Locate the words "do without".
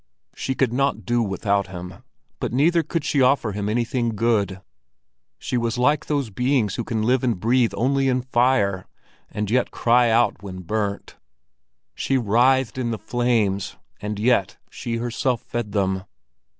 1.05-1.67